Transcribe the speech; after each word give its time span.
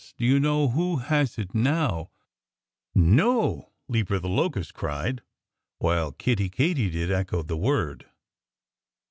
Do 0.17 0.25
you 0.25 0.39
know 0.39 0.69
who 0.69 0.95
has 0.97 1.37
it 1.37 1.53
now?" 1.53 2.09
"No!" 2.95 3.71
Leaper 3.87 4.17
the 4.17 4.27
Locust 4.29 4.73
cried, 4.73 5.21
while 5.77 6.11
Kiddie 6.11 6.49
Katydid 6.49 7.11
echoed 7.11 7.47
the 7.47 7.55
word. 7.55 8.07